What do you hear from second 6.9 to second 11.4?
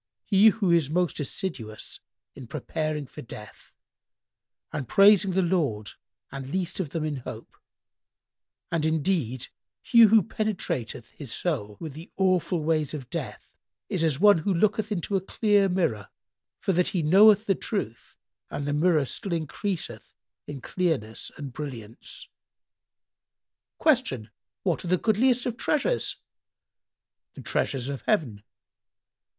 in hope, and indeed he who penetrateth his